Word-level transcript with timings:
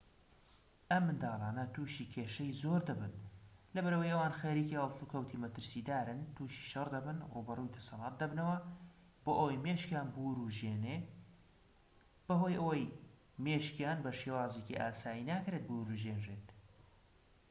ئەم 0.91 1.03
منداڵانە 1.07 1.65
تووشی 1.73 2.09
کێشەی 2.13 2.57
زۆر 2.61 2.81
دەبن 2.89 3.13
لەبەرئەوەی 3.75 4.13
ئەوان 4.13 4.33
خەریکی 4.39 4.79
هەڵسوکەوتی 4.81 5.41
مەترسیدارن 5.43 6.19
تووشی 6.35 6.67
شەڕ 6.71 6.87
دەبن 6.95 7.17
ڕووبەڕووی 7.33 7.73
دەسەلات 7.75 8.15
دەبنەوە 8.21 8.57
بۆ 9.23 9.31
ئەوەی 9.39 9.63
مێشکیان 9.65 10.07
بورژێنێ 10.15 10.97
بەهۆی 12.27 12.59
ئەوەی 12.61 12.93
مێشکیان 13.45 13.97
بە 14.05 14.11
شێوازی 14.19 14.77
ئاسایی 14.79 15.27
ناکرێت 15.31 15.63
بورژێنرێت 15.69 16.47